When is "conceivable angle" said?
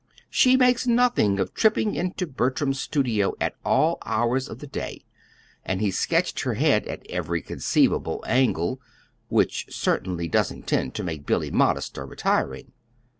7.43-8.81